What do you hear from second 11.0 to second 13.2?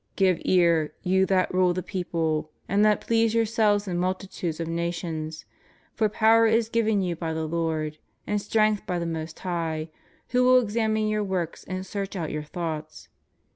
your works, and search out your thoughts